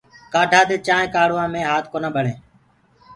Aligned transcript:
ڪآڍآ 0.33 0.61
دي 0.69 0.77
چآنٚينٚ 0.87 1.13
ڪآڙهوآ 1.15 1.45
مي 1.53 1.61
هآت 1.69 1.85
ڪونآ 1.91 2.09
ٻݪینٚ۔ 2.15 2.41